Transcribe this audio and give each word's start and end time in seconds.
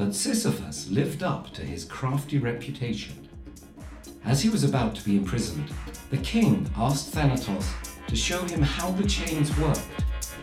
But 0.00 0.14
Sisyphus 0.14 0.88
lived 0.88 1.22
up 1.22 1.52
to 1.52 1.60
his 1.60 1.84
crafty 1.84 2.38
reputation. 2.38 3.28
As 4.24 4.40
he 4.40 4.48
was 4.48 4.64
about 4.64 4.94
to 4.94 5.04
be 5.04 5.18
imprisoned, 5.18 5.70
the 6.08 6.16
king 6.16 6.66
asked 6.74 7.10
Thanatos 7.10 7.68
to 8.06 8.16
show 8.16 8.42
him 8.44 8.62
how 8.62 8.92
the 8.92 9.06
chains 9.06 9.54
worked 9.58 9.86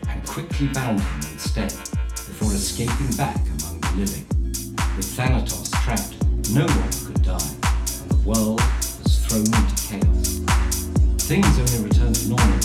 and 0.10 0.24
quickly 0.28 0.68
bound 0.68 1.00
him 1.00 1.32
instead 1.32 1.70
before 2.12 2.54
escaping 2.54 3.12
back 3.18 3.36
among 3.36 3.82
the 3.82 3.94
living. 3.96 4.28
With 4.96 5.08
Thanatos 5.18 5.72
trapped, 5.72 6.24
no 6.52 6.68
one 6.68 6.92
could 7.04 7.24
die, 7.24 7.52
and 8.04 8.12
the 8.12 8.30
world 8.30 8.62
was 9.02 9.26
thrown 9.26 9.48
into 9.48 9.88
chaos. 9.88 10.38
Things 11.26 11.58
only 11.58 11.90
returned 11.90 12.14
to 12.14 12.30
normal 12.30 12.60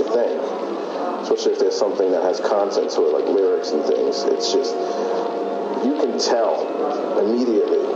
You 0.00 0.06
think, 0.14 0.40
especially 1.20 1.52
if 1.52 1.58
there's 1.58 1.76
something 1.76 2.10
that 2.12 2.22
has 2.22 2.40
content 2.40 2.90
to 2.92 3.04
it, 3.04 3.12
like 3.12 3.26
lyrics 3.26 3.72
and 3.72 3.84
things. 3.84 4.24
It's 4.32 4.50
just 4.50 4.72
you 5.84 5.92
can 6.00 6.18
tell 6.18 7.20
immediately 7.20 7.89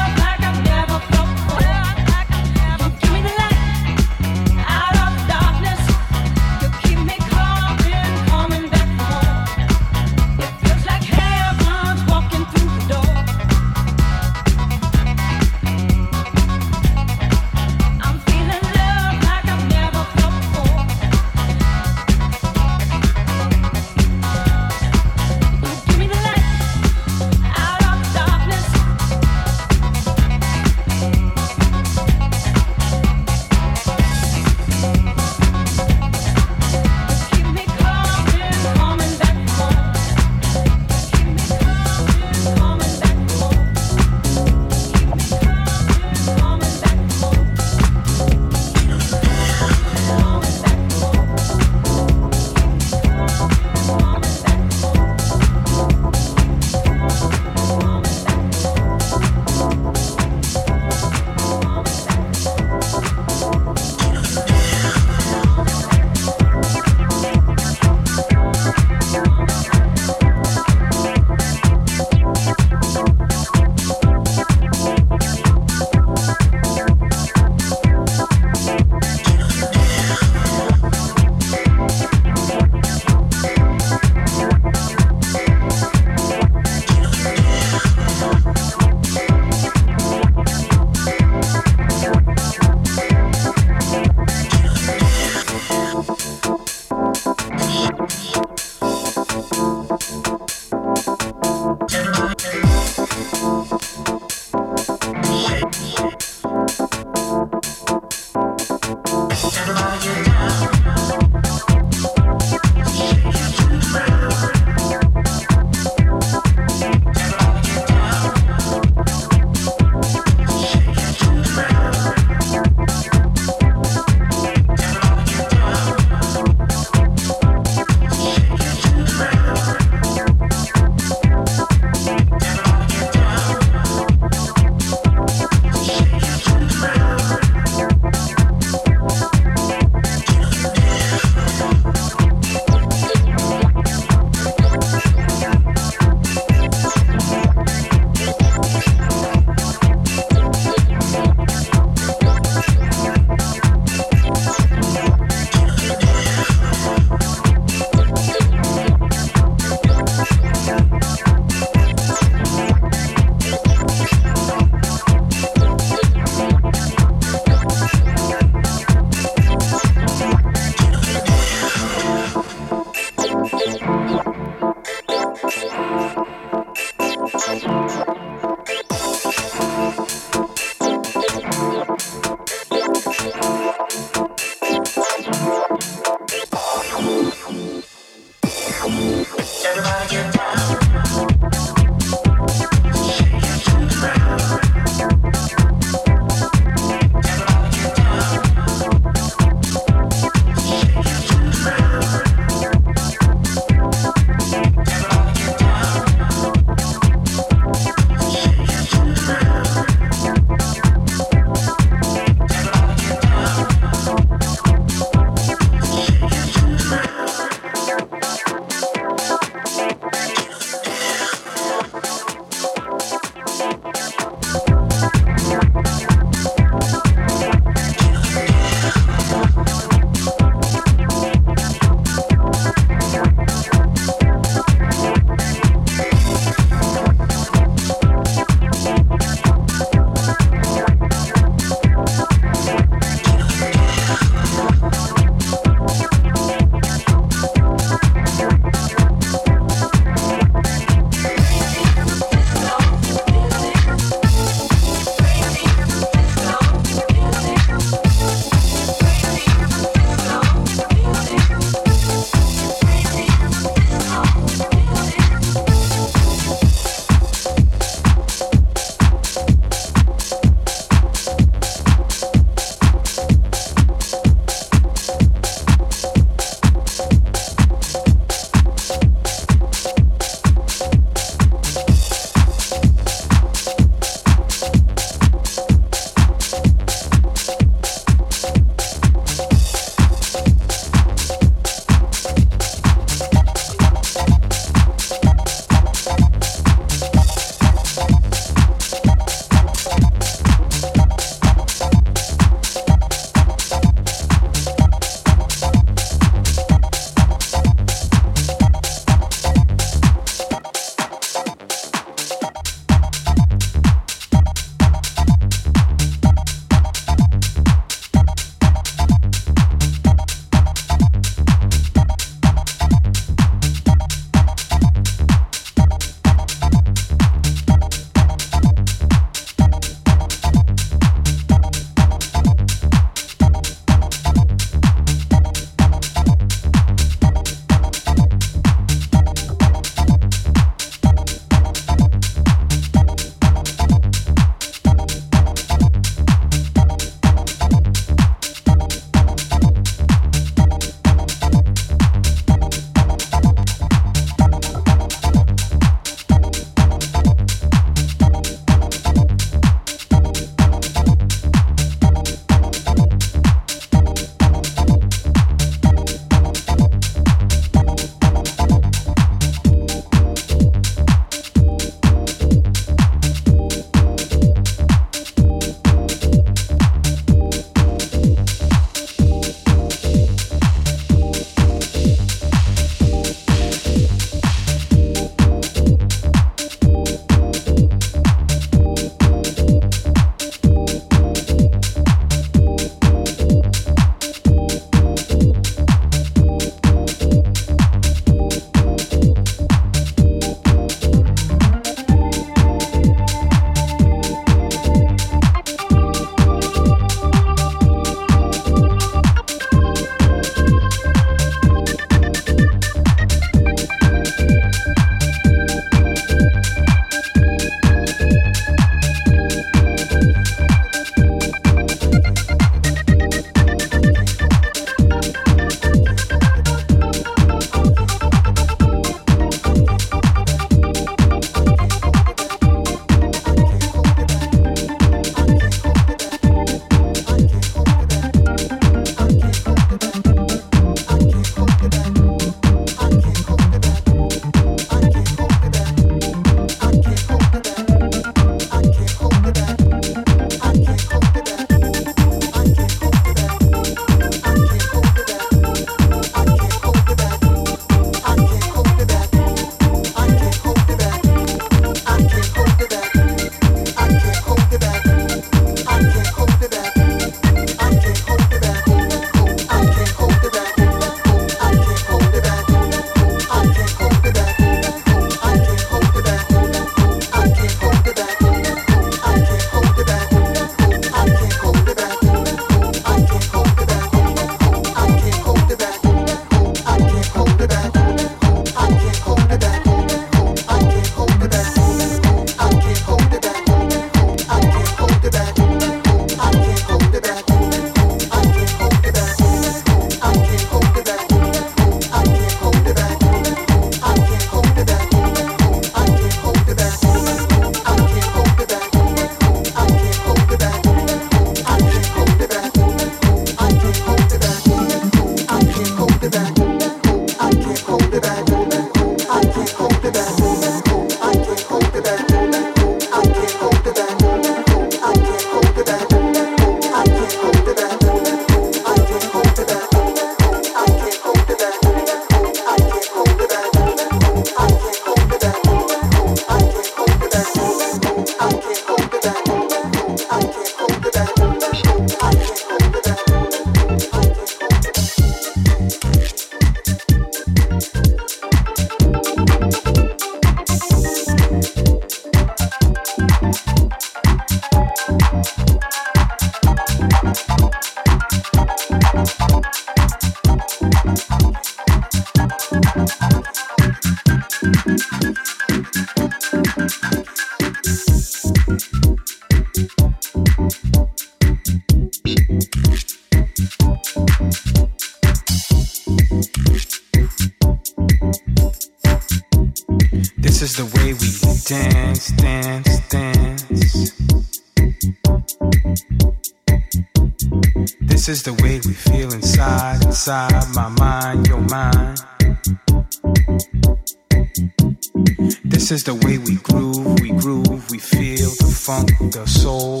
This 595.91 595.99
is 595.99 596.05
the 596.05 596.25
way 596.25 596.37
we 596.37 596.55
groove, 596.55 597.19
we 597.19 597.31
groove, 597.31 597.91
we 597.91 597.97
feel 597.97 598.49
the 598.49 598.73
funk, 598.73 599.11
the 599.33 599.45
soul 599.45 600.00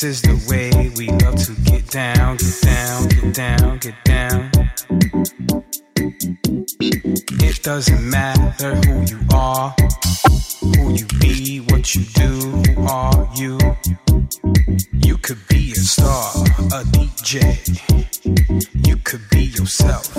This 0.00 0.22
is 0.22 0.22
the 0.22 0.38
way 0.48 0.70
we 0.96 1.08
love 1.08 1.34
to 1.42 1.52
get 1.62 1.90
down, 1.90 2.36
get 2.36 2.60
down, 2.62 3.08
get 3.08 3.34
down, 3.34 3.78
get 3.78 4.04
down. 4.04 4.50
It 7.42 7.62
doesn't 7.64 8.08
matter 8.08 8.76
who 8.76 9.00
you 9.06 9.18
are, 9.34 9.74
who 10.60 10.92
you 10.94 11.04
be, 11.18 11.58
what 11.70 11.96
you 11.96 12.04
do, 12.14 12.30
who 12.30 12.86
are 12.86 13.28
you. 13.34 13.58
You 14.92 15.18
could 15.18 15.44
be 15.48 15.72
a 15.72 15.82
star, 15.82 16.30
a 16.70 16.84
DJ. 16.94 17.58
You 18.86 18.98
could 18.98 19.28
be 19.30 19.46
yourself. 19.46 20.14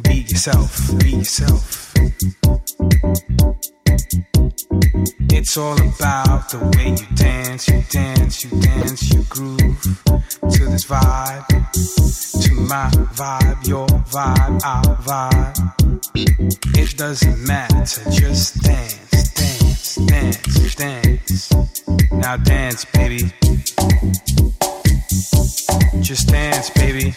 Be 0.00 0.20
yourself, 0.22 0.98
be 0.98 1.10
yourself. 1.16 1.92
It's 5.42 5.56
all 5.56 5.72
about 5.72 6.50
the 6.50 6.58
way 6.76 6.90
you 6.90 7.16
dance, 7.16 7.66
you 7.66 7.82
dance, 7.88 8.44
you 8.44 8.50
dance, 8.60 9.10
you 9.10 9.22
groove 9.30 9.80
to 10.52 10.66
this 10.66 10.84
vibe, 10.84 11.46
to 12.44 12.54
my 12.54 12.90
vibe, 13.14 13.66
your 13.66 13.86
vibe, 13.86 14.60
our 14.62 14.96
vibe. 14.96 16.76
It 16.76 16.94
doesn't 16.98 17.42
matter, 17.46 18.10
just 18.10 18.60
dance, 18.62 19.24
dance, 19.34 19.94
dance, 19.94 20.74
dance. 20.74 21.52
Now 22.12 22.36
dance, 22.36 22.84
baby. 22.84 23.32
Just 26.02 26.28
dance, 26.28 26.68
baby. 26.68 27.16